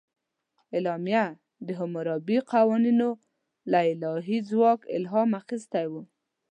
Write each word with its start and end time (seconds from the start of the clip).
اعلامیه 0.73 1.25
د 1.67 1.67
حموربي 1.79 2.37
قوانینو 2.51 3.09
له 3.71 3.79
الهي 3.93 4.37
ځواک 4.49 4.81
الهام 4.97 5.29
اخیستی 5.41 5.85
و. 5.91 5.93